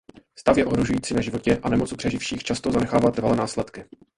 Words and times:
Stav 0.35 0.57
je 0.57 0.65
ohrožující 0.65 1.13
na 1.13 1.21
životě 1.21 1.57
a 1.57 1.69
nemoc 1.69 1.91
u 1.91 1.95
přeživších 1.95 2.43
často 2.43 2.71
zanechává 2.71 3.11
trvalé 3.11 3.35
následky. 3.35 3.85